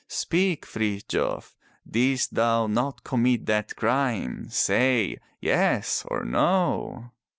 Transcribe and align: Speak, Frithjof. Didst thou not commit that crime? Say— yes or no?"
Speak, 0.07 0.65
Frithjof. 0.65 1.55
Didst 1.87 2.33
thou 2.33 2.65
not 2.65 3.03
commit 3.03 3.45
that 3.45 3.75
crime? 3.75 4.49
Say— 4.49 5.19
yes 5.39 6.03
or 6.07 6.25
no?" 6.25 7.11